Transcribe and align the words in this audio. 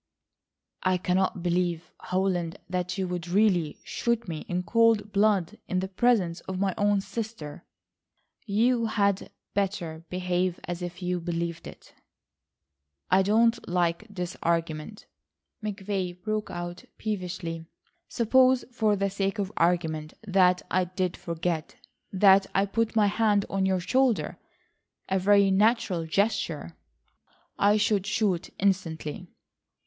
"I 0.81 0.97
cannot 0.97 1.43
believe, 1.43 1.91
Holland, 1.99 2.57
that 2.67 2.97
you 2.97 3.07
would 3.07 3.27
really 3.27 3.77
shoot 3.83 4.27
me 4.27 4.45
in 4.49 4.63
cold 4.63 5.11
blood 5.11 5.59
in 5.67 5.79
the 5.79 5.87
presence 5.87 6.39
of 6.49 6.57
my 6.57 6.73
own 6.75 7.01
sister." 7.01 7.65
"You 8.47 8.87
had 8.87 9.29
better 9.53 10.03
behave 10.09 10.59
as 10.63 10.81
if 10.81 11.03
you 11.03 11.19
believed 11.19 11.67
it." 11.67 11.93
"I 13.11 13.21
don't 13.21 13.67
like 13.69 14.07
this 14.09 14.35
arrangement," 14.43 15.05
McVay 15.63 16.19
broke 16.19 16.49
out 16.49 16.83
peevishly. 16.97 17.67
"Suppose, 18.09 18.65
for 18.71 18.95
the 18.95 19.07
sake 19.11 19.37
of 19.37 19.51
argument, 19.55 20.15
that 20.25 20.63
I 20.71 20.85
did 20.85 21.15
forget,—that 21.15 22.47
I 22.55 22.65
put 22.65 22.95
my 22.95 23.05
hand 23.05 23.45
on 23.51 23.67
your 23.67 23.79
shoulder—a 23.79 25.19
very 25.19 25.51
natural 25.51 26.07
gesture." 26.07 26.75
"I 27.59 27.77
should 27.77 28.07
shoot 28.07 28.49
instantly." 28.57 29.27